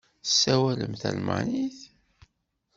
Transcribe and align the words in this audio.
Tessawalem 0.23 0.93
talmanit? 1.01 1.77